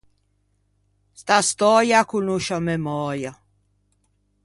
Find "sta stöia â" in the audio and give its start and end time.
1.19-2.07